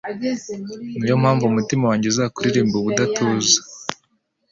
Ni 0.99 1.07
yo 1.11 1.15
mpamvu 1.23 1.43
umutima 1.45 1.83
wanjye 1.89 2.05
uzakuririmba 2.07 2.75
ubudatuza 2.77 3.57